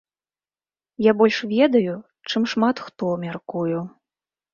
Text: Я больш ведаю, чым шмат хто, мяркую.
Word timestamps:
Я 1.07 1.11
больш 1.19 1.37
ведаю, 1.51 1.93
чым 2.31 2.47
шмат 2.53 2.81
хто, 2.87 3.11
мяркую. 3.27 3.83